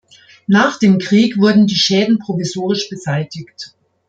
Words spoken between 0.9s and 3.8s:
Krieg wurden die Schäden provisorisch beseitigt.